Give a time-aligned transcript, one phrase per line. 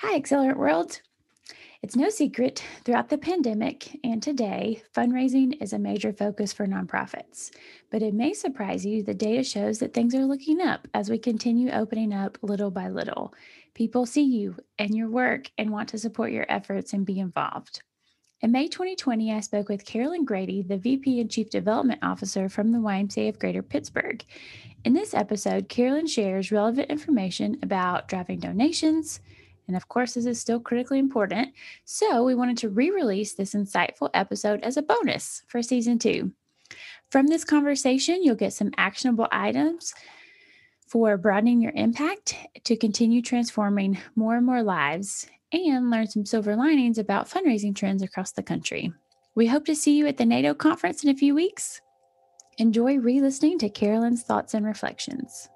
[0.00, 1.00] Hi, Accelerant World.
[1.80, 7.52] It's no secret throughout the pandemic and today, fundraising is a major focus for nonprofits.
[7.90, 11.18] But it may surprise you the data shows that things are looking up as we
[11.18, 13.34] continue opening up little by little.
[13.74, 17.80] People see you and your work and want to support your efforts and be involved.
[18.40, 22.72] In May 2020, I spoke with Carolyn Grady, the VP and Chief Development Officer from
[22.72, 24.24] the YMCA of Greater Pittsburgh.
[24.84, 29.20] In this episode, Carolyn shares relevant information about driving donations,
[29.66, 31.52] and of course, this is still critically important.
[31.84, 36.32] So, we wanted to re release this insightful episode as a bonus for season two.
[37.10, 39.94] From this conversation, you'll get some actionable items
[40.86, 46.56] for broadening your impact to continue transforming more and more lives and learn some silver
[46.56, 48.92] linings about fundraising trends across the country.
[49.34, 51.80] We hope to see you at the NAYDO conference in a few weeks.
[52.58, 55.48] Enjoy re listening to Carolyn's thoughts and reflections.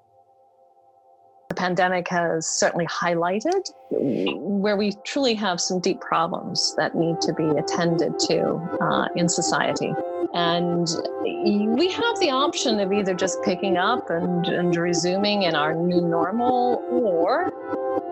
[1.49, 7.33] The pandemic has certainly highlighted where we truly have some deep problems that need to
[7.33, 9.91] be attended to uh, in society.
[10.35, 10.87] And
[11.23, 16.01] we have the option of either just picking up and, and resuming in our new
[16.01, 17.51] normal, or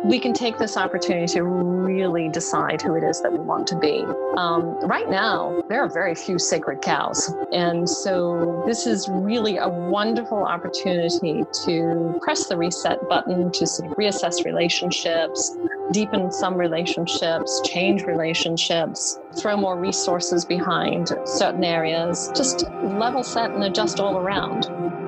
[0.04, 3.78] we can take this opportunity to really decide who it is that we want to
[3.78, 4.04] be.
[4.38, 7.34] Um, right now, there are very few sacred cows.
[7.52, 13.92] And so this is really a wonderful opportunity to press the reset button to sort
[13.92, 15.58] of reassess relationships,
[15.92, 23.64] deepen some relationships, change relationships, throw more resources behind certain areas, just level set and
[23.64, 25.07] adjust all around.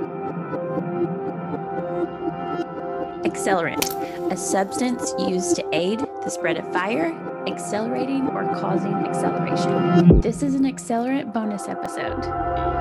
[3.24, 7.12] Accelerant, a substance used to aid the spread of fire,
[7.48, 10.22] accelerating or causing acceleration.
[10.22, 12.79] This is an accelerant bonus episode.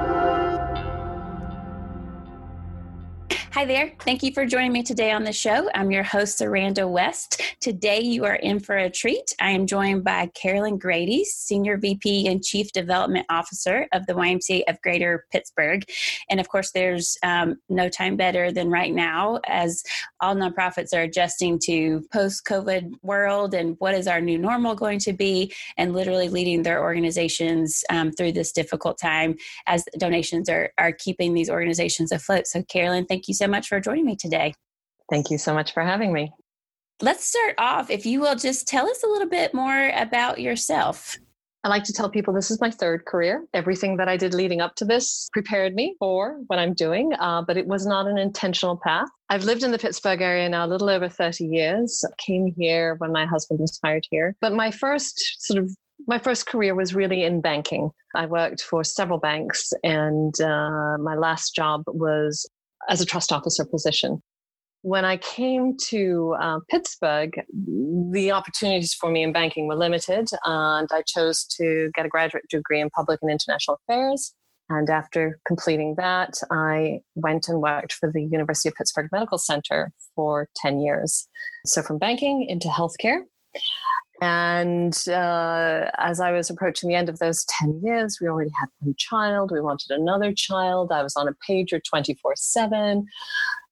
[3.52, 3.94] Hi there.
[4.00, 5.70] Thank you for joining me today on the show.
[5.74, 7.41] I'm your host, Saranda West.
[7.60, 9.34] Today, you are in for a treat.
[9.41, 14.64] I am joined by Carolyn Grady, Senior VP and Chief Development Officer of the YMCA
[14.69, 15.82] of Greater Pittsburgh.
[16.28, 19.82] And of course, there's um, no time better than right now as
[20.20, 24.98] all nonprofits are adjusting to post COVID world and what is our new normal going
[25.00, 29.36] to be, and literally leading their organizations um, through this difficult time
[29.66, 32.47] as donations are, are keeping these organizations afloat.
[32.47, 34.54] So, Carolyn, thank you so much for joining me today.
[35.10, 36.32] Thank you so much for having me.
[37.00, 41.16] Let's start off, if you will just tell us a little bit more about yourself.
[41.65, 43.44] I like to tell people this is my third career.
[43.53, 47.43] Everything that I did leading up to this prepared me for what I'm doing, uh,
[47.43, 49.09] but it was not an intentional path.
[49.28, 52.04] I've lived in the Pittsburgh area now a little over 30 years.
[52.06, 54.37] I came here when my husband was hired here.
[54.41, 55.71] But my first sort of
[56.06, 57.91] my first career was really in banking.
[58.15, 62.48] I worked for several banks, and uh, my last job was
[62.88, 64.22] as a trust officer position.
[64.82, 67.32] When I came to uh, Pittsburgh,
[68.12, 72.44] the opportunities for me in banking were limited, and I chose to get a graduate
[72.48, 74.34] degree in public and international affairs.
[74.71, 79.93] And after completing that, I went and worked for the University of Pittsburgh Medical Center
[80.15, 81.27] for 10 years.
[81.65, 83.21] So from banking into healthcare.
[84.20, 88.68] And uh, as I was approaching the end of those 10 years, we already had
[88.80, 89.52] one child.
[89.52, 90.90] We wanted another child.
[90.90, 93.06] I was on a pager 24 7,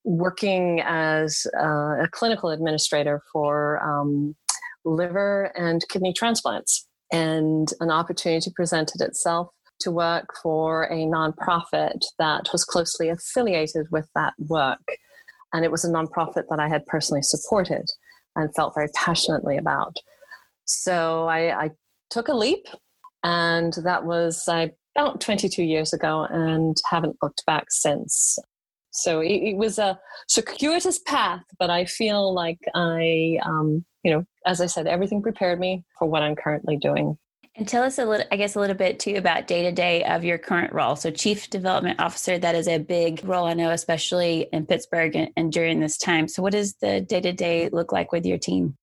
[0.05, 4.37] working as uh, a clinical administrator for um,
[4.85, 6.87] liver and kidney transplants.
[7.13, 9.49] And an opportunity presented itself
[9.81, 14.87] to work for a nonprofit that was closely affiliated with that work.
[15.53, 17.87] And it was a nonprofit that I had personally supported
[18.37, 19.97] and felt very passionately about.
[20.67, 21.71] So I, I
[22.11, 22.67] took a leap,
[23.25, 28.39] and that was about 22 years ago, and haven't looked back since.
[28.91, 34.25] So it, it was a circuitous path, but I feel like I, um, you know,
[34.47, 37.19] as I said, everything prepared me for what I'm currently doing.
[37.57, 40.05] And tell us a little, I guess, a little bit too about day to day
[40.05, 40.95] of your current role.
[40.95, 45.31] So, Chief Development Officer, that is a big role, I know, especially in Pittsburgh and,
[45.37, 46.29] and during this time.
[46.29, 48.77] So, what does the day to day look like with your team?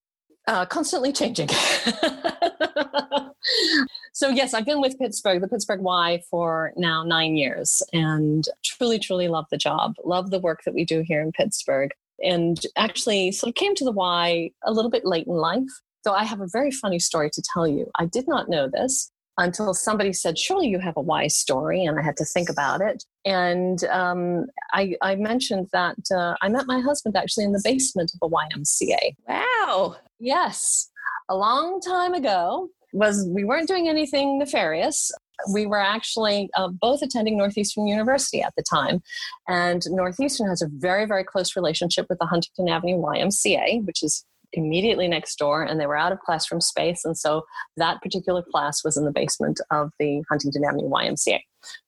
[0.46, 1.48] Uh, constantly changing.
[4.12, 8.98] so yes, I've been with Pittsburgh, the Pittsburgh Y, for now nine years, and truly,
[8.98, 9.94] truly love the job.
[10.04, 11.90] Love the work that we do here in Pittsburgh,
[12.22, 15.62] and actually sort of came to the Y a little bit late in life.
[16.04, 17.90] So I have a very funny story to tell you.
[17.98, 21.84] I did not know this until somebody said, Surely you have a Y story.
[21.84, 23.04] And I had to think about it.
[23.24, 28.12] And um, I, I, mentioned that uh, I met my husband actually in the basement
[28.14, 29.16] of a YMCA.
[29.26, 29.96] Wow.
[30.24, 30.90] Yes.
[31.28, 35.12] A long time ago was we weren't doing anything nefarious.
[35.52, 39.02] We were actually uh, both attending Northeastern University at the time.
[39.48, 44.24] And Northeastern has a very, very close relationship with the Huntington Avenue YMCA, which is
[44.54, 47.04] immediately next door and they were out of classroom space.
[47.04, 47.42] And so
[47.76, 51.40] that particular class was in the basement of the Huntington Avenue YMCA.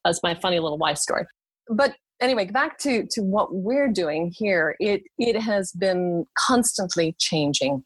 [0.05, 1.25] That's my funny little Y story.
[1.71, 7.85] But anyway, back to, to what we're doing here, it, it has been constantly changing.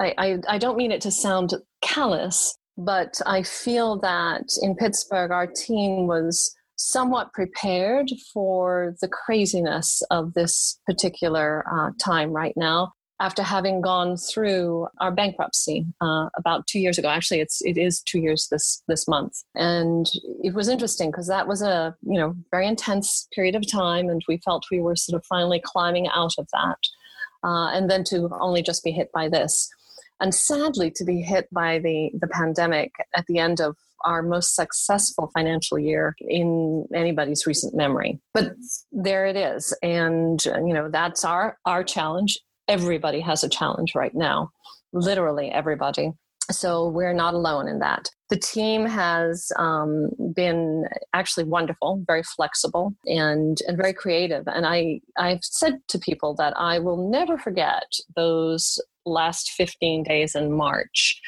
[0.00, 5.30] I, I, I don't mean it to sound callous, but I feel that in Pittsburgh,
[5.30, 12.92] our team was somewhat prepared for the craziness of this particular uh, time right now
[13.20, 17.08] after having gone through our bankruptcy uh, about two years ago.
[17.08, 20.06] Actually, it's it is two years this this month, and
[20.42, 24.22] it was interesting because that was a you know very intense period of time, and
[24.28, 26.78] we felt we were sort of finally climbing out of that,
[27.44, 29.68] uh, and then to only just be hit by this,
[30.20, 34.54] and sadly to be hit by the the pandemic at the end of our most
[34.54, 38.20] successful financial year in anybody's recent memory.
[38.32, 38.52] But
[38.92, 39.76] there it is.
[39.82, 42.38] And uh, you know that's our our challenge.
[42.68, 44.50] Everybody has a challenge right now,
[44.92, 46.12] literally everybody.
[46.50, 48.10] So we're not alone in that.
[48.30, 54.44] The team has um, been actually wonderful, very flexible, and and very creative.
[54.46, 57.84] And I I've said to people that I will never forget
[58.16, 61.20] those last 15 days in March.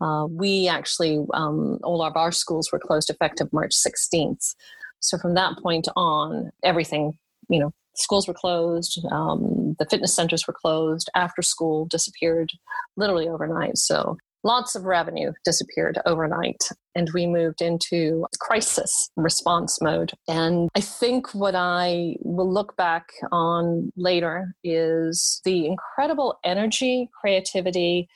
[0.00, 4.54] Uh, we actually um, all of our schools were closed effective March 16th.
[5.00, 10.46] So from that point on, everything you know schools were closed, um, the fitness centers
[10.46, 12.52] were closed, after school disappeared
[12.96, 13.76] literally overnight.
[13.76, 16.62] So lots of revenue disappeared overnight
[16.94, 23.06] and we moved into crisis response mode and i think what i will look back
[23.30, 28.08] on later is the incredible energy creativity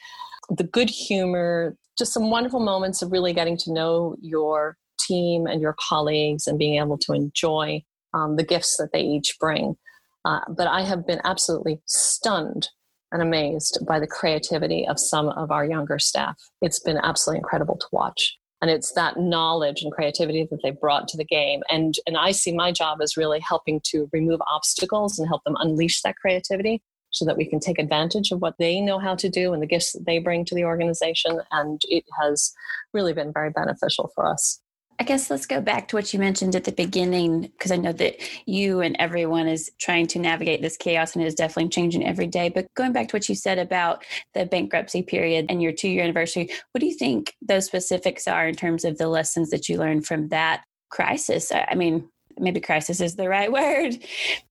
[0.50, 5.60] the good humor just some wonderful moments of really getting to know your team and
[5.60, 7.82] your colleagues and being able to enjoy
[8.14, 9.76] um, the gifts that they each bring.
[10.24, 12.68] Uh, but I have been absolutely stunned
[13.12, 16.36] and amazed by the creativity of some of our younger staff.
[16.60, 18.36] It's been absolutely incredible to watch.
[18.62, 21.62] And it's that knowledge and creativity that they brought to the game.
[21.70, 25.56] And, and I see my job as really helping to remove obstacles and help them
[25.60, 29.28] unleash that creativity so that we can take advantage of what they know how to
[29.28, 31.40] do and the gifts that they bring to the organization.
[31.52, 32.52] And it has
[32.92, 34.60] really been very beneficial for us.
[34.98, 37.92] I guess let's go back to what you mentioned at the beginning, because I know
[37.92, 38.16] that
[38.46, 42.26] you and everyone is trying to navigate this chaos and it is definitely changing every
[42.26, 42.48] day.
[42.48, 46.02] But going back to what you said about the bankruptcy period and your two year
[46.02, 49.76] anniversary, what do you think those specifics are in terms of the lessons that you
[49.76, 51.52] learned from that crisis?
[51.52, 52.08] I mean,
[52.38, 53.98] maybe crisis is the right word.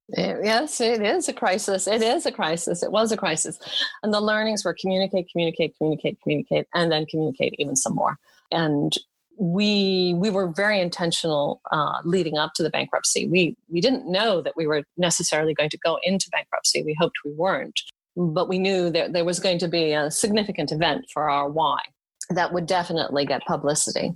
[0.09, 1.87] Yes, it is a crisis.
[1.87, 2.83] It is a crisis.
[2.83, 3.57] It was a crisis.
[4.03, 8.19] And the learnings were communicate, communicate, communicate, communicate, and then communicate even some more.
[8.51, 8.95] And
[9.37, 13.27] we we were very intentional uh, leading up to the bankruptcy.
[13.27, 16.83] We we didn't know that we were necessarily going to go into bankruptcy.
[16.83, 17.79] We hoped we weren't,
[18.15, 21.79] but we knew that there was going to be a significant event for our Y
[22.29, 24.13] that would definitely get publicity.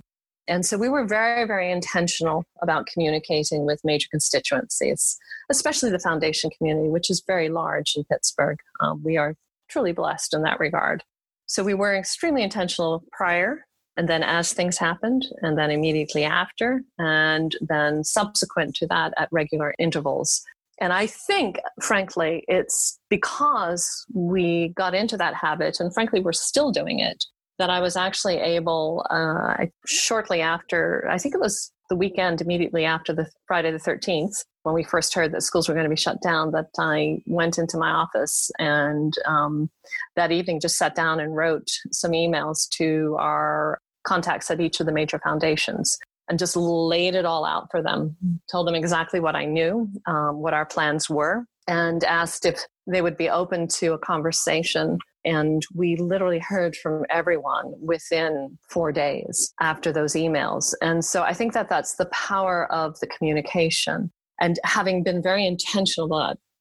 [0.48, 5.16] And so we were very, very intentional about communicating with major constituencies,
[5.48, 8.58] especially the foundation community, which is very large in Pittsburgh.
[8.80, 9.36] Um, we are
[9.68, 11.04] truly blessed in that regard.
[11.46, 13.64] So we were extremely intentional prior
[14.00, 19.28] and then as things happened, and then immediately after, and then subsequent to that at
[19.30, 20.40] regular intervals.
[20.80, 26.72] And I think, frankly, it's because we got into that habit, and frankly, we're still
[26.72, 27.22] doing it,
[27.58, 32.86] that I was actually able, uh, shortly after, I think it was the weekend immediately
[32.86, 35.96] after the Friday the 13th, when we first heard that schools were going to be
[35.96, 39.68] shut down, that I went into my office and um,
[40.16, 44.86] that evening just sat down and wrote some emails to our contacts at each of
[44.86, 48.16] the major foundations and just laid it all out for them.
[48.50, 53.02] Told them exactly what I knew, um, what our plans were, and asked if they
[53.02, 54.98] would be open to a conversation.
[55.24, 60.72] And we literally heard from everyone within four days after those emails.
[60.80, 64.10] And so I think that that's the power of the communication.
[64.40, 66.08] And having been very intentional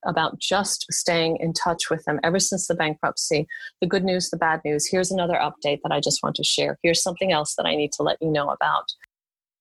[0.05, 3.47] about just staying in touch with them ever since the bankruptcy.
[3.81, 4.87] The good news, the bad news.
[4.87, 6.77] Here's another update that I just want to share.
[6.83, 8.85] Here's something else that I need to let you know about.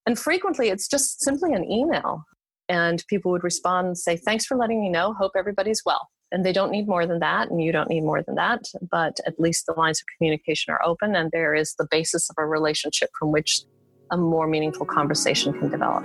[0.07, 2.25] And frequently, it's just simply an email.
[2.69, 5.15] And people would respond and say, Thanks for letting me know.
[5.15, 6.09] Hope everybody's well.
[6.31, 8.61] And they don't need more than that, and you don't need more than that.
[8.91, 12.37] But at least the lines of communication are open, and there is the basis of
[12.39, 13.63] a relationship from which
[14.11, 16.05] a more meaningful conversation can develop.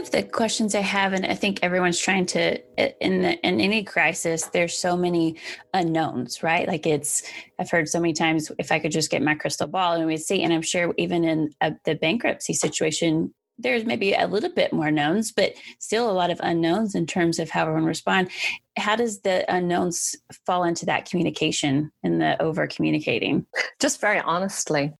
[0.00, 2.58] Of the questions I have, and I think everyone's trying to
[3.04, 5.36] in the in any crisis, there's so many
[5.74, 6.66] unknowns, right?
[6.66, 7.22] Like it's
[7.58, 10.18] I've heard so many times, if I could just get my crystal ball and we'd
[10.18, 14.72] see, and I'm sure even in a, the bankruptcy situation, there's maybe a little bit
[14.72, 18.30] more knowns, but still a lot of unknowns in terms of how everyone respond.
[18.78, 20.16] How does the unknowns
[20.46, 23.46] fall into that communication and the over communicating?
[23.78, 24.92] Just very honestly,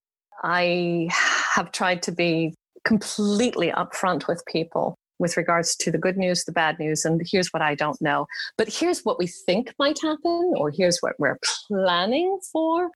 [0.42, 6.44] I have tried to be completely upfront with people with regards to the good news,
[6.44, 8.26] the bad news, and here's what I don't know.
[8.56, 12.90] But here's what we think might happen, or here's what we're planning for.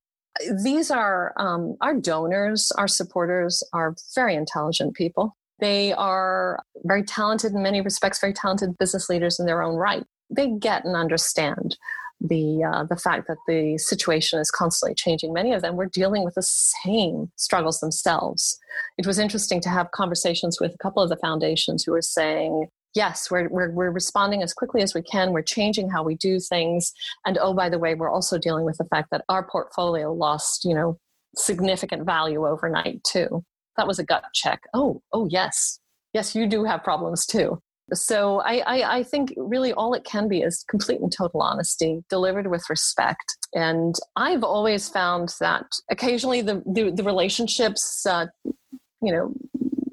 [0.65, 5.37] These are um, our donors, our supporters are very intelligent people.
[5.61, 10.03] They are very talented in many respects, very talented business leaders in their own right.
[10.31, 11.77] They get and understand
[12.25, 15.33] the uh, the fact that the situation is constantly changing.
[15.33, 18.59] Many of them were dealing with the same struggles themselves.
[18.99, 22.69] It was interesting to have conversations with a couple of the foundations who were saying,
[22.95, 25.33] "Yes, we're we're, we're responding as quickly as we can.
[25.33, 26.93] We're changing how we do things,
[27.27, 30.65] and oh, by the way, we're also dealing with the fact that our portfolio lost,
[30.65, 30.99] you know,
[31.37, 33.45] significant value overnight too."
[33.77, 34.63] That was a gut check.
[34.73, 35.79] Oh, oh yes,
[36.15, 37.61] yes, you do have problems too.
[37.93, 42.03] So I, I, I, think really all it can be is complete and total honesty
[42.09, 43.37] delivered with respect.
[43.55, 48.27] And I've always found that occasionally the, the, the relationships, uh,
[49.03, 49.35] you know,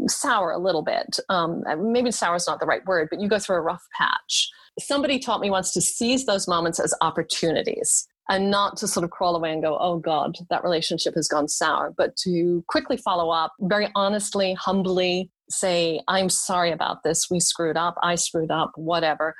[0.07, 1.19] sour a little bit.
[1.29, 4.50] Um, maybe sour is not the right word, but you go through a rough patch.
[4.79, 9.10] Somebody taught me once to seize those moments as opportunities and not to sort of
[9.10, 13.29] crawl away and go, oh God, that relationship has gone sour, but to quickly follow
[13.29, 17.27] up very honestly, humbly, say, I'm sorry about this.
[17.29, 17.96] We screwed up.
[18.01, 19.36] I screwed up, whatever.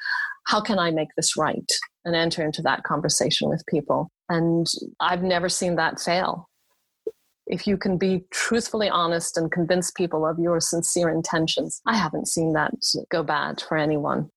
[0.48, 1.70] How can I make this right?
[2.06, 4.10] And enter into that conversation with people.
[4.30, 4.68] And
[5.00, 6.48] I've never seen that fail.
[7.48, 12.28] If you can be truthfully honest and convince people of your sincere intentions, I haven't
[12.28, 12.72] seen that
[13.12, 14.30] go bad for anyone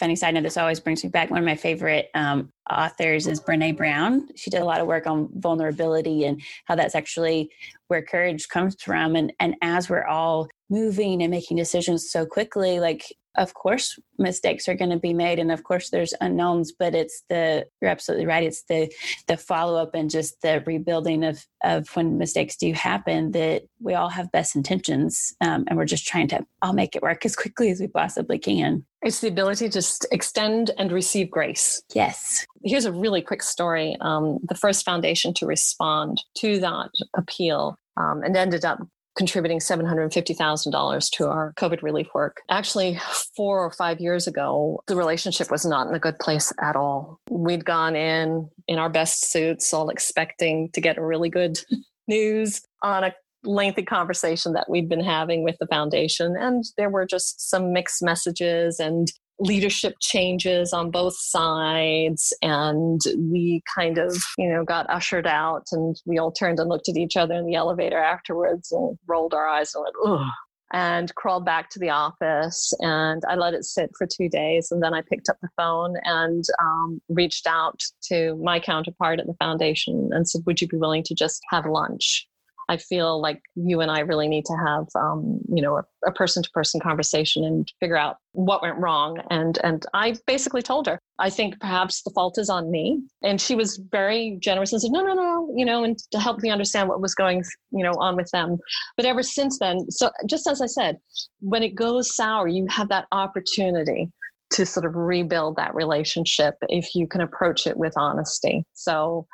[0.00, 3.38] funny side note this always brings me back one of my favorite um, authors is
[3.38, 7.50] brene brown she did a lot of work on vulnerability and how that's actually
[7.88, 12.80] where courage comes from and and as we're all moving and making decisions so quickly
[12.80, 13.04] like
[13.36, 17.22] of course mistakes are going to be made and of course there's unknowns but it's
[17.28, 18.90] the you're absolutely right it's the
[19.28, 23.94] the follow up and just the rebuilding of of when mistakes do happen that we
[23.94, 27.36] all have best intentions um, and we're just trying to i'll make it work as
[27.36, 28.84] quickly as we possibly can.
[29.02, 31.82] It's the ability to extend and receive grace.
[31.94, 32.46] Yes.
[32.62, 38.22] Here's a really quick story um, the first foundation to respond to that appeal um,
[38.22, 38.78] and ended up
[39.16, 42.42] contributing $750,000 to our COVID relief work.
[42.50, 42.98] Actually,
[43.36, 47.18] four or five years ago, the relationship was not in a good place at all.
[47.28, 51.58] We'd gone in in our best suits, all expecting to get really good
[52.08, 56.36] news on a lengthy conversation that we'd been having with the foundation.
[56.38, 59.08] And there were just some mixed messages and
[59.40, 65.96] leadership changes on both sides and we kind of you know got ushered out and
[66.04, 69.48] we all turned and looked at each other in the elevator afterwards and rolled our
[69.48, 70.30] eyes and went ugh
[70.72, 74.82] and crawled back to the office and i let it sit for two days and
[74.82, 79.34] then i picked up the phone and um, reached out to my counterpart at the
[79.34, 82.26] foundation and said would you be willing to just have lunch
[82.70, 86.40] I feel like you and I really need to have, um, you know, a person
[86.44, 89.20] to person conversation and figure out what went wrong.
[89.28, 93.02] And and I basically told her, I think perhaps the fault is on me.
[93.24, 96.42] And she was very generous and said, no, no, no, you know, and to help
[96.42, 98.58] me understand what was going, you know, on with them.
[98.96, 100.98] But ever since then, so just as I said,
[101.40, 104.12] when it goes sour, you have that opportunity
[104.50, 108.64] to sort of rebuild that relationship if you can approach it with honesty.
[108.74, 109.26] So,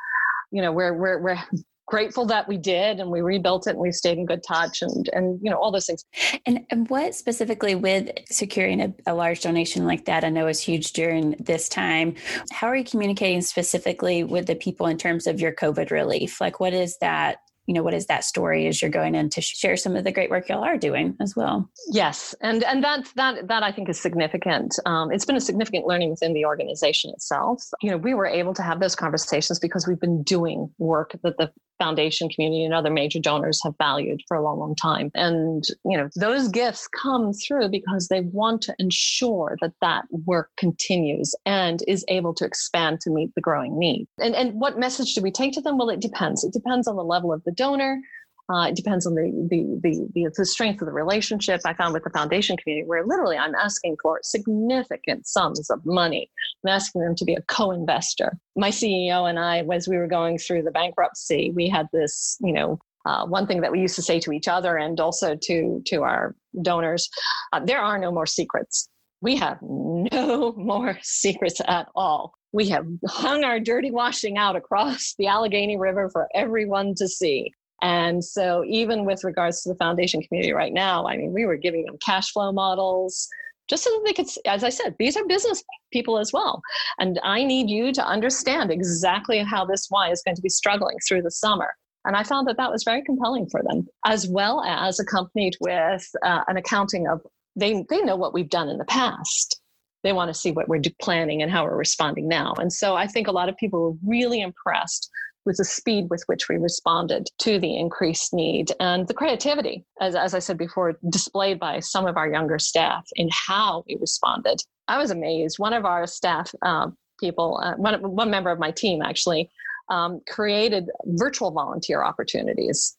[0.51, 1.39] you know, we're we're we're
[1.87, 5.09] grateful that we did and we rebuilt it and we stayed in good touch and
[5.13, 6.05] and you know all those things.
[6.47, 10.61] And, and what specifically with securing a, a, large donation like that i know is
[10.61, 12.15] huge during this time
[12.53, 16.41] how are you communicating specifically with the people in terms of your covid relief?
[16.41, 19.41] Like what is that you know what is that story as you're going in to
[19.41, 21.69] share some of the great work y'all are doing as well?
[21.89, 22.35] Yes.
[22.41, 24.75] And and that that that i think is significant.
[24.87, 27.65] Um, it's been a significant learning within the organization itself.
[27.83, 31.37] You know we were able to have those conversations because we've been doing work that
[31.39, 35.11] the foundation community and other major donors have valued for a long long time.
[35.15, 40.51] And you know those gifts come through because they want to ensure that that work
[40.57, 44.07] continues and is able to expand to meet the growing need.
[44.19, 45.79] And and what message do we take to them?
[45.79, 46.45] Well it depends.
[46.45, 48.01] It depends on the level of the donor
[48.49, 51.95] uh, it depends on the, the, the, the, the strength of the relationship I found
[51.95, 56.31] with the foundation community, where literally I'm asking for significant sums of money.
[56.65, 58.39] I'm asking them to be a co investor.
[58.55, 62.53] My CEO and I, as we were going through the bankruptcy, we had this, you
[62.53, 65.81] know, uh, one thing that we used to say to each other and also to
[65.87, 67.09] to our donors
[67.53, 68.89] uh, there are no more secrets
[69.21, 75.15] we have no more secrets at all we have hung our dirty washing out across
[75.19, 80.23] the allegheny river for everyone to see and so even with regards to the foundation
[80.23, 83.29] community right now i mean we were giving them cash flow models
[83.69, 86.63] just so that they could, as I said, these are business people as well.
[86.99, 90.97] And I need you to understand exactly how this Y is going to be struggling
[91.07, 91.75] through the summer.
[92.05, 96.09] And I found that that was very compelling for them, as well as accompanied with
[96.25, 97.21] uh, an accounting of
[97.57, 99.61] they, they know what we've done in the past.
[100.05, 102.53] They want to see what we're planning and how we're responding now.
[102.59, 105.11] And so I think a lot of people were really impressed
[105.47, 110.15] with the speed with which we responded to the increased need and the creativity, as,
[110.15, 114.61] as I said before, displayed by some of our younger staff in how we responded.
[114.89, 115.59] I was amazed.
[115.59, 116.89] One of our staff uh,
[117.19, 119.49] people, uh, one, one member of my team actually,
[119.89, 122.97] um, created virtual volunteer opportunities.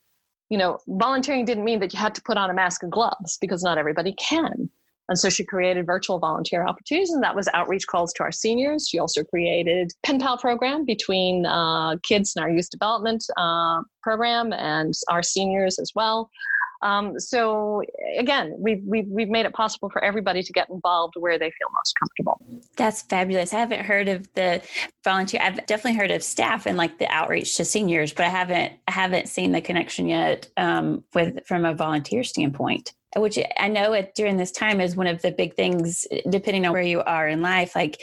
[0.49, 3.37] You know, volunteering didn't mean that you had to put on a mask and gloves
[3.41, 4.69] because not everybody can.
[5.09, 8.87] And so she created virtual volunteer opportunities, and that was outreach calls to our seniors.
[8.89, 14.53] She also created pen pal program between uh, kids in our youth development uh, program
[14.53, 16.29] and our seniors as well.
[16.81, 17.81] Um, so
[18.17, 21.67] again, we've, we've, we've made it possible for everybody to get involved where they feel
[21.73, 22.39] most comfortable.
[22.75, 23.53] That's fabulous.
[23.53, 24.61] I haven't heard of the
[25.03, 25.41] volunteer.
[25.41, 28.91] I've definitely heard of staff and like the outreach to seniors, but I haven't, I
[28.91, 34.37] haven't seen the connection yet um, with, from a volunteer standpoint which I know during
[34.37, 37.75] this time is one of the big things, depending on where you are in life,
[37.75, 38.01] like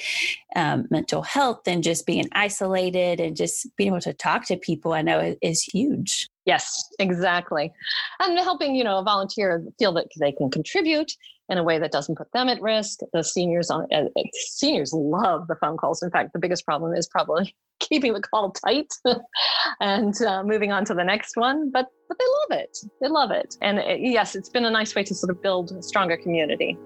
[0.57, 4.93] um, mental health and just being isolated and just being able to talk to people.
[4.93, 6.29] I know is huge.
[6.47, 7.73] Yes, exactly.
[8.21, 11.13] And helping, you know, a volunteer feel that they can contribute
[11.49, 13.01] in a way that doesn't put them at risk.
[13.13, 16.03] The seniors on uh, seniors love the phone calls.
[16.03, 18.93] In fact, the biggest problem is probably keeping the call tight
[19.81, 21.71] and uh, moving on to the next one.
[21.71, 22.25] But but they
[22.57, 22.79] love it.
[23.01, 23.57] They love it.
[23.61, 26.17] And it, uh, yes, it's been a nice way to sort of build a stronger
[26.17, 26.79] community.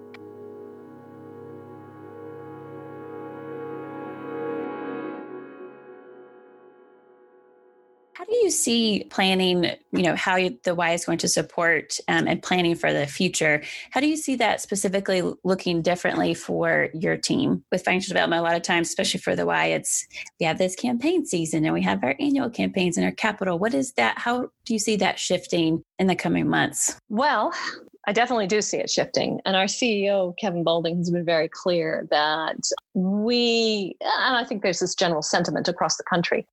[8.41, 12.75] You see planning, you know, how the Y is going to support um, and planning
[12.75, 13.61] for the future?
[13.91, 18.39] How do you see that specifically looking differently for your team with financial development?
[18.39, 20.07] A lot of times, especially for the Y, it's
[20.39, 23.59] we have this campaign season and we have our annual campaigns and our capital.
[23.59, 24.17] What is that?
[24.17, 26.99] How do you see that shifting in the coming months?
[27.09, 27.53] Well,
[28.07, 29.39] I definitely do see it shifting.
[29.45, 32.57] And our CEO, Kevin Bolding, has been very clear that
[32.95, 36.47] we, and I think there's this general sentiment across the country,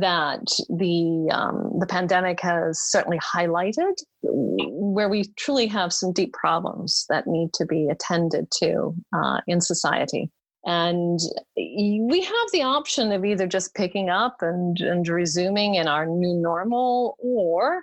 [0.00, 7.06] that the um, the pandemic has certainly highlighted where we truly have some deep problems
[7.08, 10.30] that need to be attended to uh, in society.
[10.64, 11.20] And
[11.56, 16.34] we have the option of either just picking up and, and resuming in our new
[16.34, 17.82] normal or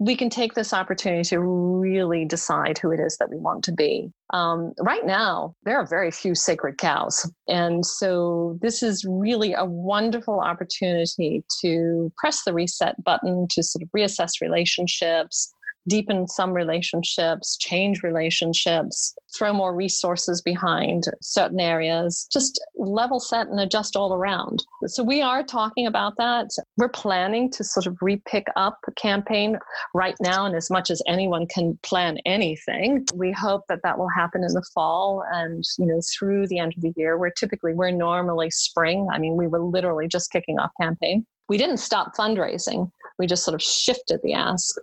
[0.00, 3.72] we can take this opportunity to really decide who it is that we want to
[3.72, 4.10] be.
[4.32, 7.30] Um, right now, there are very few sacred cows.
[7.48, 13.82] And so, this is really a wonderful opportunity to press the reset button to sort
[13.82, 15.52] of reassess relationships,
[15.86, 23.60] deepen some relationships, change relationships, throw more resources behind certain areas, just level set and
[23.60, 24.64] adjust all around.
[24.86, 26.48] So we are talking about that.
[26.76, 29.58] We're planning to sort of repick up a campaign
[29.94, 34.08] right now, and as much as anyone can plan anything, we hope that that will
[34.08, 37.18] happen in the fall and you know through the end of the year.
[37.18, 39.08] We're typically we're normally spring.
[39.12, 41.26] I mean, we were literally just kicking off campaign.
[41.48, 42.90] We didn't stop fundraising.
[43.18, 44.76] We just sort of shifted the ask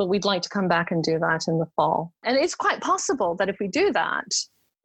[0.00, 2.10] but we'd like to come back and do that in the fall.
[2.24, 4.24] And it's quite possible that if we do that,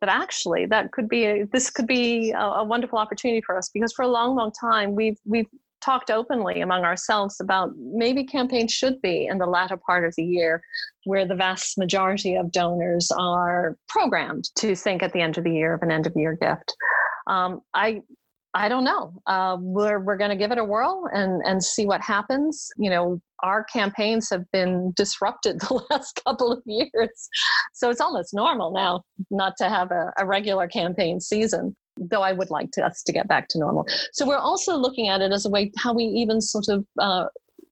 [0.01, 3.69] that actually that could be a, this could be a, a wonderful opportunity for us
[3.73, 5.47] because for a long, long time we've we've
[5.79, 10.23] talked openly among ourselves about maybe campaigns should be in the latter part of the
[10.23, 10.61] year
[11.05, 15.53] where the vast majority of donors are programmed to think at the end of the
[15.53, 16.75] year of an end of year gift.
[17.27, 18.01] Um, I
[18.55, 19.13] I don't know.
[19.27, 22.69] Uh, we're we're going to give it a whirl and and see what happens.
[22.77, 27.29] You know, our campaigns have been disrupted the last couple of years,
[27.73, 31.75] so it's almost normal now not to have a, a regular campaign season.
[31.97, 33.87] Though I would like to, us to get back to normal.
[34.11, 37.27] So we're also looking at it as a way how we even sort of uh,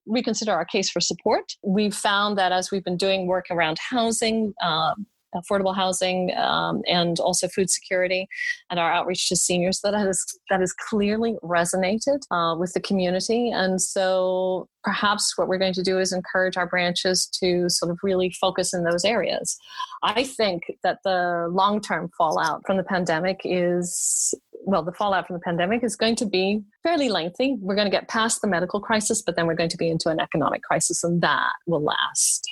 [0.06, 1.54] reconsider our case for support.
[1.62, 4.94] We've found that as we've been doing work around housing, uh,
[5.36, 8.28] affordable housing um, and also food security
[8.70, 13.50] and our outreach to seniors that has that has clearly resonated uh, with the community
[13.50, 17.98] and so perhaps what we're going to do is encourage our branches to sort of
[18.04, 19.58] really focus in those areas
[20.04, 24.34] i think that the long-term fallout from the pandemic is
[24.66, 27.58] well, the fallout from the pandemic is going to be fairly lengthy.
[27.60, 30.10] We're going to get past the medical crisis, but then we're going to be into
[30.10, 32.48] an economic crisis, and that will last.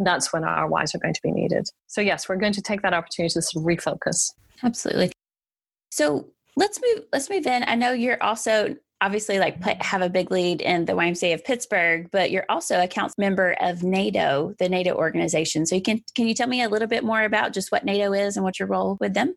[0.00, 1.68] That's when our Ys are going to be needed.
[1.86, 4.32] So, yes, we're going to take that opportunity to sort of refocus.
[4.62, 5.12] Absolutely.
[5.90, 10.30] So, let's move let's move in i know you're also obviously like have a big
[10.30, 14.68] lead in the YMCA of Pittsburgh, but you're also a council member of NAYDO, the
[14.68, 15.66] NAYDO organization.
[15.66, 18.26] So you can can you tell me a little bit more about just what NAYDO
[18.26, 19.34] is and what your role with them?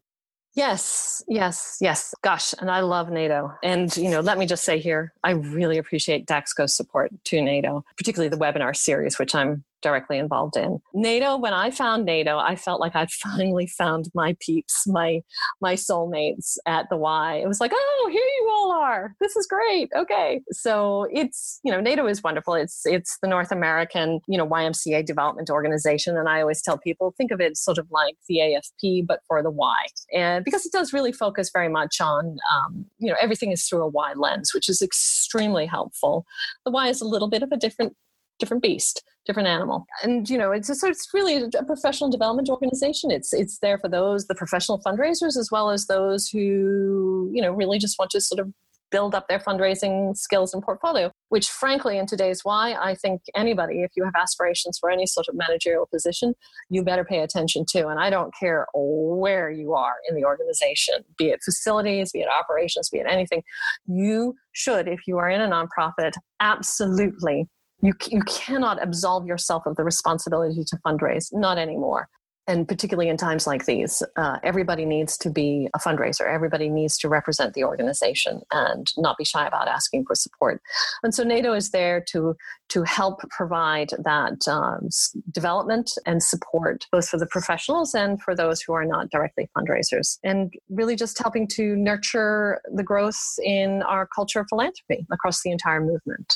[0.55, 2.13] Yes, yes, yes.
[2.21, 3.55] Gosh, and I love NAYDO.
[3.63, 7.83] And you know, let me just say here, I really appreciate Daxco's support to NAYDO,
[7.97, 10.79] particularly the webinar series, which I'm directly involved in.
[10.95, 15.21] NAYDO, when I found NAYDO, I felt like I'd finally found my peeps, my
[15.61, 17.35] my soulmates at the Y.
[17.35, 19.15] It was like, oh, here you all are.
[19.19, 19.89] This is great.
[19.95, 20.41] Okay.
[20.51, 22.55] So it's, you know, NAYDO is wonderful.
[22.55, 26.17] It's it's the North American, you know, YMCA development organization.
[26.17, 29.43] And I always tell people, think of it sort of like the AFP, but for
[29.43, 29.85] the Y.
[30.13, 33.83] And because it does really focus very much on um, you know, everything is through
[33.83, 36.25] a Y lens, which is extremely helpful.
[36.65, 37.95] The Y is a little bit of a different
[38.39, 40.87] different beast different animal and you know it's so.
[40.87, 45.49] it's really a professional development organization it's it's there for those the professional fundraisers as
[45.51, 48.51] well as those who you know really just want to sort of
[48.91, 53.81] build up their fundraising skills and portfolio which frankly in today's why, I think anybody
[53.81, 56.35] if you have aspirations for any sort of managerial position
[56.69, 60.95] you better pay attention to and i don't care where you are in the organization
[61.17, 63.41] be it facilities be it operations be it anything
[63.87, 67.47] you should if you are in a nonprofit absolutely
[67.83, 72.07] you, you cannot absolve yourself of the responsibility to fundraise, not anymore.
[72.45, 76.27] And particularly in times like these, uh, everybody needs to be a fundraiser.
[76.29, 80.61] Everybody needs to represent the organization and not be shy about asking for support.
[81.03, 82.35] And so NAYDO is there to
[82.69, 84.89] to help provide that um,
[85.31, 90.17] development and support, both for the professionals and for those who are not directly fundraisers,
[90.23, 95.51] and really just helping to nurture the growth in our culture of philanthropy across the
[95.51, 96.33] entire movement.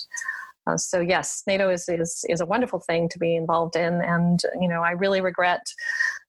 [0.67, 4.39] Uh, so yes, NAYDO is, is is a wonderful thing to be involved in, and
[4.59, 5.65] you know I really regret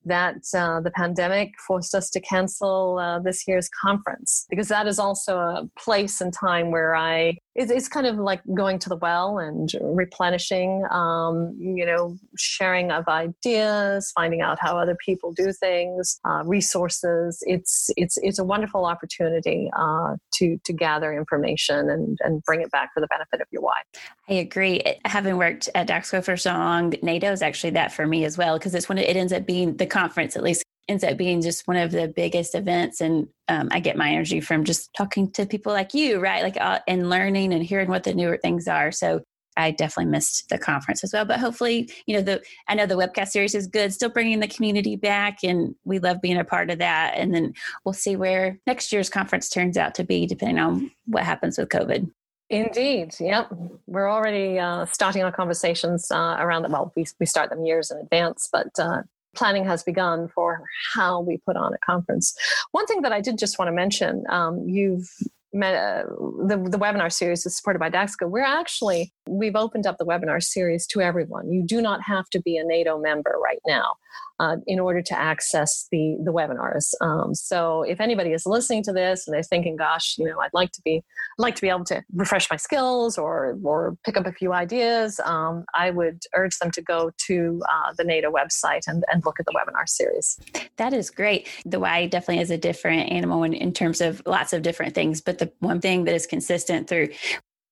[0.05, 4.99] that uh, the pandemic forced us to cancel uh, this year's conference because that is
[4.99, 8.97] also a place and time where I it's, it's kind of like going to the
[8.97, 15.53] well and replenishing, um, you know, sharing of ideas, finding out how other people do
[15.53, 17.43] things, uh, resources.
[17.47, 22.71] It's it's it's a wonderful opportunity uh, to to gather information and and bring it
[22.71, 23.85] back for the benefit of your wife.
[24.29, 24.81] I agree.
[25.05, 28.57] Having worked at Daxco for so long, NAYDO is actually that for me as well
[28.57, 31.67] because it's when it ends up being the conference at least ends up being just
[31.69, 35.47] one of the biggest events and um, i get my energy from just talking to
[35.47, 38.91] people like you right like uh, and learning and hearing what the newer things are
[38.91, 39.21] so
[39.57, 42.95] i definitely missed the conference as well but hopefully you know the i know the
[42.95, 46.71] webcast series is good still bringing the community back and we love being a part
[46.71, 47.53] of that and then
[47.85, 51.69] we'll see where next year's conference turns out to be depending on what happens with
[51.69, 52.11] covid
[52.51, 53.15] Indeed.
[53.21, 53.53] Yep.
[53.87, 56.71] We're already uh, starting our conversations uh, around that.
[56.71, 59.03] Well, we, we start them years in advance, but uh,
[59.35, 60.63] planning has begun for
[60.95, 62.35] how we put on a conference.
[62.73, 65.09] One thing that I did just want to mention, um, you've
[65.53, 66.05] met, uh,
[66.47, 68.29] the, the webinar series is supported by Daxco.
[68.29, 71.51] We're actually, we've opened up the webinar series to everyone.
[71.51, 73.93] You do not have to be a NAYDO member right now
[74.41, 76.93] uh, in order to access the the webinars.
[77.01, 80.51] Um, so if anybody is listening to this and they're thinking, "Gosh, you know, I'd
[80.53, 81.03] like to be
[81.39, 85.21] like to be able to refresh my skills or or pick up a few ideas,"
[85.25, 89.41] um, I would urge them to go to uh, the NAYDO website and, and look
[89.41, 90.39] at the webinar series.
[90.77, 91.49] That is great.
[91.65, 95.21] The Y definitely is a different animal in, in terms of lots of different things,
[95.21, 97.09] but the one thing that is consistent through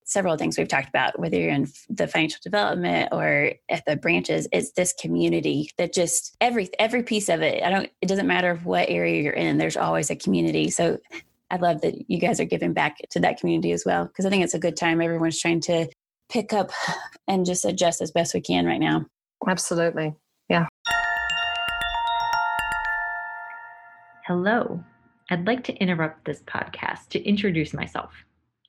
[0.07, 4.47] several things we've talked about, whether you're in the financial development or at the branches,
[4.51, 7.61] it's this community that just every every piece of it.
[7.61, 7.91] I don't.
[8.01, 9.57] It doesn't matter what area you're in.
[9.57, 10.69] There's always a community.
[10.69, 10.97] So
[11.51, 14.29] I love that you guys are giving back to that community as well because I
[14.29, 15.01] think it's a good time.
[15.01, 15.87] Everyone's trying to
[16.29, 16.71] pick up
[17.27, 19.05] and just adjust as best we can right now.
[19.47, 20.15] Absolutely.
[20.49, 20.67] Yeah.
[24.25, 24.83] Hello.
[25.29, 28.13] I'd like to interrupt this podcast to introduce myself.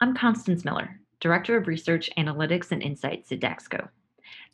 [0.00, 3.88] I'm Constance Miller, Director of Research, Analytics, and Insights at Daxco.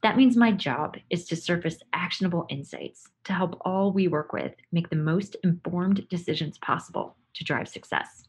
[0.03, 4.55] That means my job is to surface actionable insights to help all we work with
[4.73, 8.25] make the most informed decisions possible to drive success.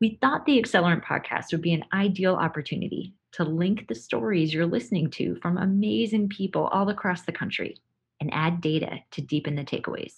[0.00, 4.66] We thought the Accelerant podcast would be an ideal opportunity to link the stories you're
[4.66, 7.76] listening to from amazing people all across the country
[8.20, 10.14] and add data to deepen the takeaways.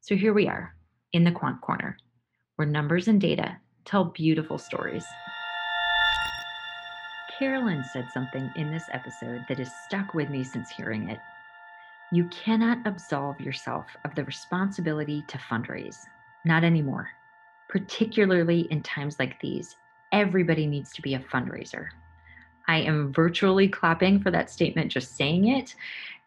[0.00, 0.74] So here we are
[1.12, 1.96] in the Quant Corner,
[2.56, 5.04] where numbers and data tell beautiful stories.
[7.40, 11.20] Carolyn said something in this episode that has stuck with me since hearing it.
[12.10, 16.06] You cannot absolve yourself of the responsibility to fundraise.
[16.44, 17.08] Not anymore.
[17.68, 19.76] particularly in times like these.
[20.12, 21.88] Everybody needs to be a fundraiser.
[22.68, 25.74] I am virtually clapping for that statement, just saying it.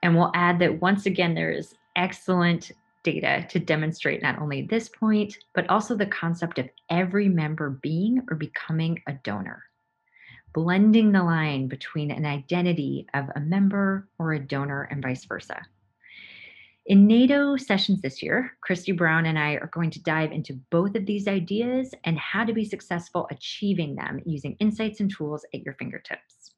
[0.03, 2.71] And we'll add that once again, there is excellent
[3.03, 8.21] data to demonstrate not only this point, but also the concept of every member being
[8.31, 9.63] or becoming a donor,
[10.53, 15.61] blending the line between an identity of a member or a donor and vice versa.
[16.85, 20.95] In NAYDO sessions this year, Christy Brown and I are going to dive into both
[20.95, 25.63] of these ideas and how to be successful achieving them using insights and tools at
[25.63, 26.51] your fingertips.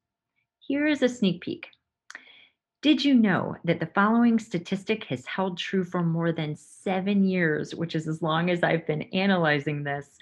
[0.60, 1.68] Here is a sneak peek.
[2.82, 7.76] Did you know that the following statistic has held true for more than seven years,
[7.76, 10.18] which is as long as I've been analyzing this?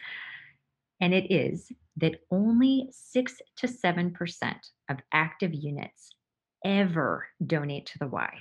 [1.03, 4.55] And it is that only 6 to 7%
[4.89, 6.11] of active units
[6.63, 8.33] ever donate to the Y.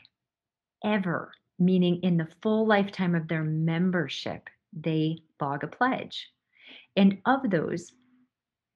[0.85, 6.31] Ever meaning in the full lifetime of their membership, they log a pledge.
[6.94, 7.90] And of those,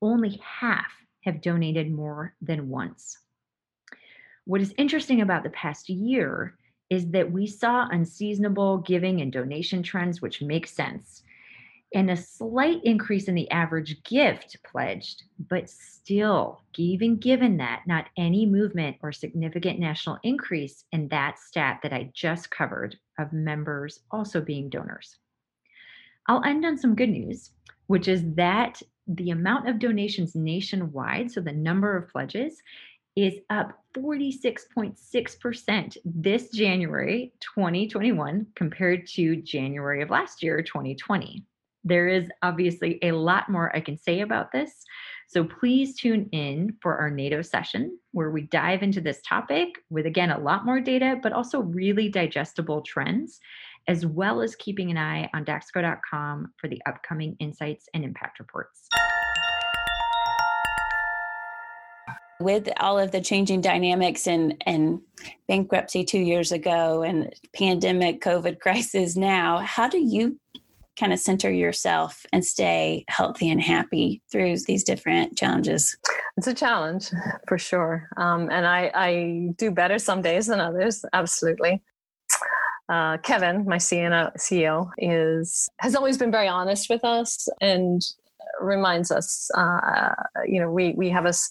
[0.03, 3.17] only half have donated more than once.
[4.47, 6.59] What is interesting about the past year
[6.91, 11.23] is that we saw unseasonable giving and donation trends, which make sense
[11.95, 18.09] and a slight increase in the average gift pledged, but still, even given that, not
[18.17, 24.01] any movement or significant national increase in that stat that I just covered of members
[24.11, 25.17] also being donors.
[26.27, 27.53] I'll end on some good news,
[27.87, 32.61] which is that the amount of donations nationwide, so the number of pledges,
[33.15, 41.45] is up 46.6% this January 2021 compared to January of last year, 2020.
[41.87, 44.73] There is obviously a lot more I can say about this.
[45.29, 50.05] So please tune in for our NAYDO session where we dive into this topic with,
[50.05, 53.39] again, a lot more data, but also really digestible trends,
[53.87, 58.89] as well as keeping an eye on Daxco.com for the upcoming insights and impact reports.
[62.39, 65.01] with all of the changing dynamics and and
[65.49, 70.39] bankruptcy two years ago and pandemic covid crisis now how do you
[70.99, 75.97] kind of center yourself and stay healthy and happy through these different challenges?
[76.37, 77.11] It's a challenge
[77.47, 78.09] for sure.
[78.17, 81.83] Um, and I, I do better some days than others, absolutely.
[82.89, 88.01] Uh, Kevin, my CEO, is has always been very honest with us and
[88.61, 89.51] reminds us.
[89.57, 90.15] Uh,
[90.47, 91.49] you know, we we have us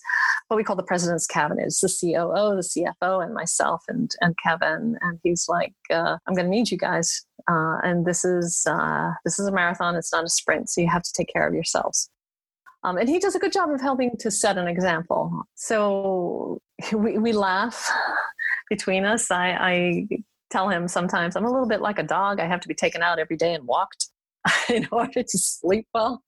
[0.47, 1.65] what we call the president's cabinet.
[1.65, 4.97] It's the COO, the CFO, and myself and and Kevin.
[5.01, 9.11] And he's like, uh, "I'm going to need you guys uh, and this is uh,
[9.23, 9.95] this is a marathon.
[9.95, 12.09] It's not a sprint, so you have to take care of yourselves.
[12.83, 15.43] Um, and he does a good job of helping to set an example.
[15.55, 16.59] So
[16.93, 17.89] we, we laugh
[18.69, 19.31] between us.
[19.31, 20.07] I, I
[20.51, 22.39] tell him sometimes I'm a little bit like a dog.
[22.39, 24.09] I have to be taken out every day and walked
[24.69, 26.23] in order to sleep well.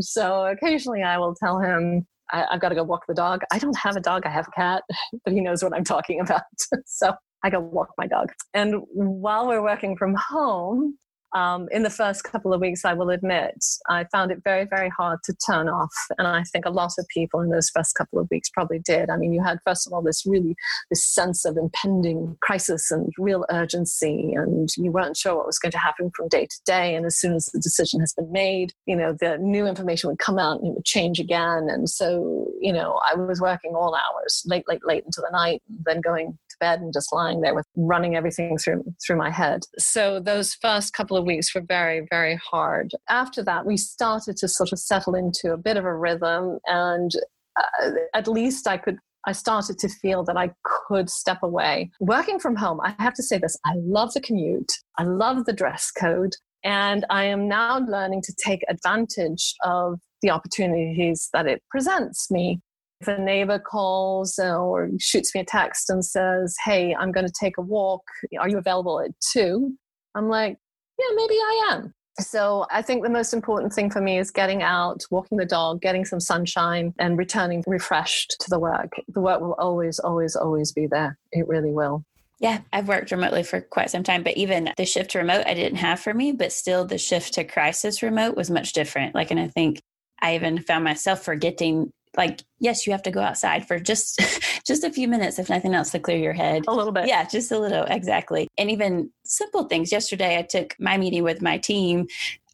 [0.00, 3.42] So occasionally I will tell him, I, have got to go walk the dog.
[3.52, 4.82] I don't have a dog, I have a cat,
[5.24, 6.42] but he knows what I'm talking about.
[6.86, 8.32] so I go walk my dog.
[8.54, 10.98] And while we're working from home,
[11.34, 14.88] um, in the first couple of weeks, I will admit, I found it very, very
[14.88, 15.94] hard to turn off.
[16.18, 19.10] And I think a lot of people in those first couple of weeks probably did.
[19.10, 20.56] I mean, you had, first of all, this really,
[20.90, 25.72] this sense of impending crisis and real urgency, and you weren't sure what was going
[25.72, 26.94] to happen from day to day.
[26.94, 30.18] And as soon as the decision has been made, you know, the new information would
[30.18, 31.68] come out and it would change again.
[31.68, 35.62] And so, you know, I was working all hours, late, late, late into the night,
[35.84, 39.62] then going bed and just lying there with running everything through, through my head.
[39.78, 42.92] So those first couple of weeks were very, very hard.
[43.08, 47.10] After that, we started to sort of settle into a bit of a rhythm, and
[47.58, 48.98] uh, at least I could.
[49.26, 51.90] I started to feel that I could step away.
[52.00, 55.52] Working from home, I have to say this I love the commute, I love the
[55.52, 56.32] dress code,
[56.64, 62.60] and I am now learning to take advantage of the opportunities that it presents me.
[63.00, 67.26] If a neighbor calls uh, or shoots me a text and says, Hey, I'm going
[67.26, 68.02] to take a walk,
[68.38, 69.74] are you available at two?
[70.14, 70.58] I'm like,
[70.98, 71.94] yeah, maybe I am.
[72.18, 75.80] So I think the most important thing for me is getting out, walking the dog,
[75.80, 78.92] getting some sunshine, and returning refreshed to the work.
[79.08, 81.16] The work will always, always, always be there.
[81.32, 82.04] It really will.
[82.40, 85.54] Yeah, I've worked remotely for quite some time, but even the shift to remote I
[85.54, 89.14] didn't have for me, but still the shift to crisis remote was much different.
[89.14, 89.80] Like, and I think
[90.20, 94.20] I even found myself forgetting like yes you have to go outside for just
[94.66, 96.64] just a few minutes if nothing else to clear your head.
[96.68, 97.06] A little bit.
[97.06, 98.48] Yeah just a little exactly.
[98.58, 99.92] And even simple things.
[99.92, 102.06] Yesterday i took my meeting with my team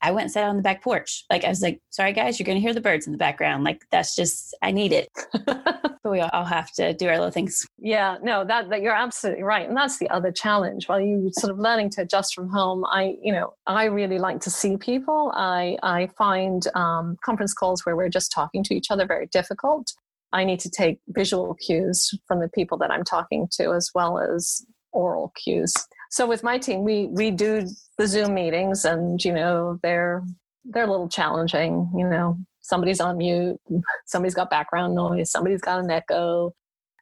[0.02, 1.24] I went and sat on the back porch.
[1.30, 3.64] Like I was like, sorry guys, you're going to hear the birds in the background.
[3.64, 5.08] Like that's just, I need it.
[5.46, 7.66] but we all have to do our little things.
[7.78, 9.66] Yeah, no, that, that you're absolutely right.
[9.66, 10.88] And that's the other challenge.
[10.88, 14.40] While you sort of learning to adjust from home, I, you know, I really like
[14.42, 15.32] to see people.
[15.34, 19.92] I, I find um, conference calls where we're just talking to each other very difficult.
[20.32, 24.18] I need to take visual cues from the people that I'm talking to as well
[24.18, 25.72] as oral cues.
[26.10, 27.66] So with my team, we we do
[27.98, 30.22] the Zoom meetings, and you know they're
[30.64, 31.90] they're a little challenging.
[31.96, 33.60] You know, somebody's on mute,
[34.06, 36.52] somebody's got background noise, somebody's got an echo.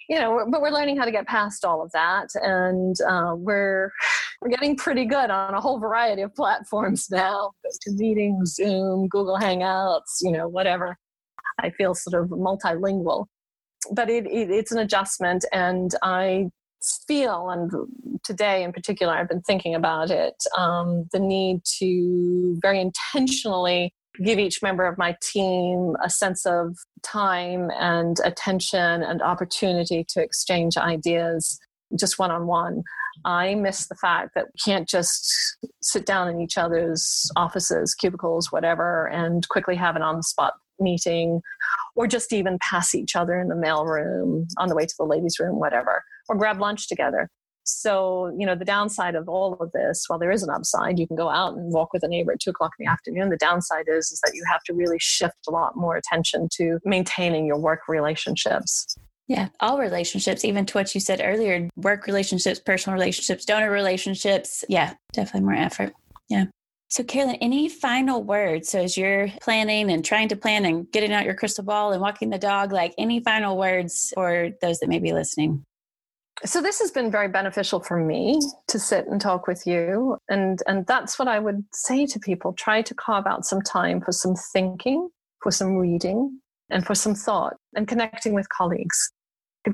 [0.09, 3.91] You know, but we're learning how to get past all of that, and uh, we're
[4.41, 7.53] we're getting pretty good on a whole variety of platforms now.
[7.83, 10.97] To meetings, Zoom, Google Hangouts, you know, whatever.
[11.61, 13.27] I feel sort of multilingual,
[13.93, 16.51] but it, it, it's an adjustment, and I
[17.07, 17.71] feel, and
[18.25, 23.93] today in particular, I've been thinking about it, um, the need to very intentionally
[24.23, 30.23] give each member of my team a sense of time and attention and opportunity to
[30.23, 31.59] exchange ideas
[31.99, 32.83] just one on one.
[33.25, 35.33] I miss the fact that we can't just
[35.81, 40.55] sit down in each other's offices, cubicles, whatever, and quickly have an on the spot
[40.81, 41.41] meeting
[41.95, 45.05] or just even pass each other in the mail room on the way to the
[45.05, 47.29] ladies' room, whatever, or grab lunch together.
[47.65, 51.07] So, you know, the downside of all of this, while there is an upside, you
[51.07, 53.31] can go out and walk with a neighbor at two o'clock in the afternoon.
[53.31, 56.79] The downside is, is that you have to really shift a lot more attention to
[56.85, 58.97] maintaining your work relationships.
[59.29, 64.65] Yeah, all relationships, even to what you said earlier work relationships, personal relationships, donor relationships.
[64.69, 65.95] Yeah, definitely more effort.
[66.29, 66.45] Yeah.
[66.91, 68.69] So, Carolyn, any final words?
[68.69, 72.03] So, as you're planning and trying to plan and getting out your crystal ball and
[72.03, 75.65] walking the dog, like any final words for those that may be listening?
[76.45, 80.19] So, this has been very beneficial for me to sit and talk with you.
[80.29, 82.53] And, and that's what I would say to people.
[82.53, 85.09] Try to carve out some time for some thinking,
[85.43, 89.13] for some reading, and for some thought and connecting with colleagues.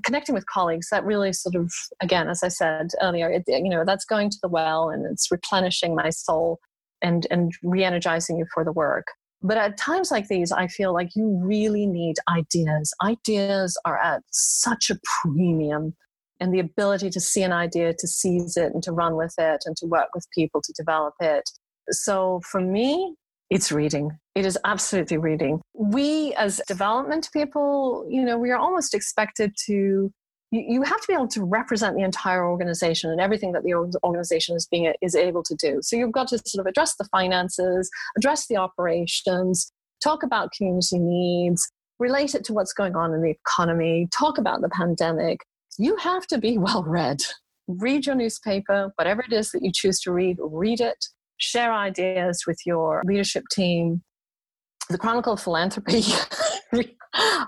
[0.05, 3.85] Connecting with colleagues that really sort of again as i said earlier it, you know
[3.85, 6.61] that's going to the well and it's replenishing my soul
[7.03, 9.07] and and re-energizing you for the work.
[9.43, 12.95] But at times like these i feel like you really need ideas.
[13.03, 15.97] Ideas are at such a premium
[16.41, 19.63] and the ability to see an idea to seize it and to run with it
[19.67, 21.49] and to work with people to develop it
[21.91, 23.15] so for me
[23.51, 28.95] it's reading it is absolutely reading we as development people you know we are almost
[28.95, 30.11] expected to
[30.53, 34.57] you, have to be able to represent the entire organization and everything that the organization
[34.57, 35.79] is being is able to do.
[35.83, 39.71] So you've got to sort of address the finances, address the operations,
[40.03, 44.61] talk about community needs, relate it to what's going on in the economy, talk about
[44.61, 45.41] the pandemic.
[45.81, 47.23] You have to be well read.
[47.67, 51.05] Read your newspaper, whatever it is that you choose to read, read it,
[51.39, 54.03] share ideas with your leadership team.
[54.91, 56.03] The Chronicle of Philanthropy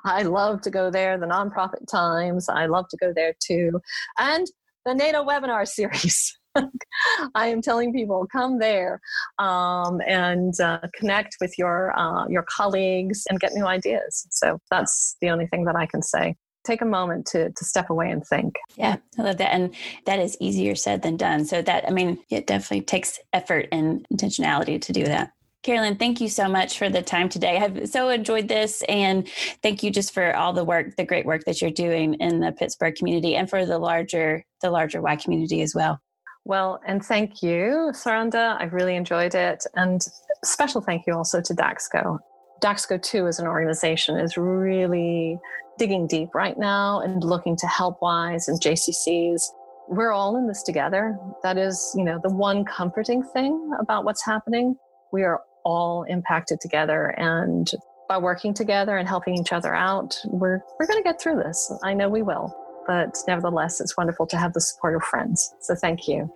[0.05, 1.19] I love to go there.
[1.19, 3.81] The Nonprofit Times, I love to go there too.
[4.19, 4.47] And
[4.85, 6.37] the NAYDO webinar series.
[7.35, 9.01] I am telling people come there
[9.39, 14.27] um, and uh, connect with your uh, your colleagues and get new ideas.
[14.31, 16.37] So that's the only thing that I can say.
[16.65, 18.55] Take a moment to to step away and think.
[18.77, 19.75] Yeah, I love that, and
[20.07, 21.45] that is easier said than done.
[21.45, 25.33] So that I mean, it definitely takes effort and intentionality to do that.
[25.63, 27.59] Carolyn, thank you so much for the time today.
[27.59, 29.29] I've so enjoyed this and
[29.63, 32.51] thank you just for all the work, the great work that you're doing in the
[32.51, 36.01] Pittsburgh community and for the larger the larger Y community as well.
[36.45, 38.61] Well, and thank you, Saranda.
[38.61, 39.65] I really enjoyed it.
[39.75, 40.05] And
[40.45, 42.19] special thank you also to Daxko.
[42.63, 45.39] Daxko 2 as an organization is really
[45.79, 49.43] digging deep right now and looking to help Ys and JCCs.
[49.89, 51.19] We're all in this together.
[51.43, 54.77] That is, you know, the one comforting thing about what's happening.
[55.13, 57.71] We are all impacted together and
[58.09, 61.73] by working together and helping each other out we're we're going to get through this
[61.85, 62.53] i know we will
[62.87, 66.29] but nevertheless it's wonderful to have the support of friends so thank you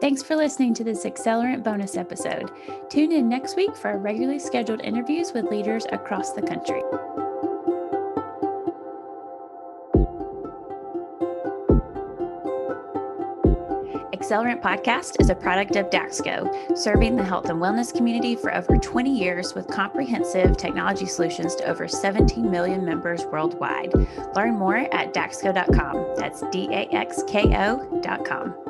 [0.00, 2.50] Thanks for listening to this Accelerant bonus episode.
[2.88, 6.80] Tune in next week for our regularly scheduled interviews with leaders across the country.
[14.14, 18.78] Accelerant Podcast is a product of Daxko, serving the health and wellness community for over
[18.78, 23.92] 20 years with comprehensive technology solutions to over 17 million members worldwide.
[24.34, 26.14] Learn more at daxko.com.
[26.16, 28.69] That's D A X K O.com.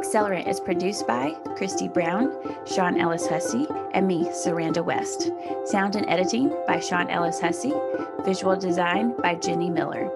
[0.00, 2.32] Accelerant is produced by Christy Brown,
[2.64, 5.30] Sean Ellis Hussey, and me, Saranda West.
[5.66, 7.74] Sound and editing by Sean Ellis Hussey.
[8.24, 10.10] Visual design by Jenny Miller.